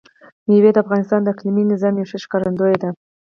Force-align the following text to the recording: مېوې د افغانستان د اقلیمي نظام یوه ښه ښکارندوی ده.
مېوې 0.47 0.71
د 0.73 0.77
افغانستان 0.83 1.19
د 1.23 1.27
اقلیمي 1.33 1.63
نظام 1.71 1.93
یوه 1.97 2.09
ښه 2.09 2.17
ښکارندوی 2.23 2.75
ده. 2.81 2.89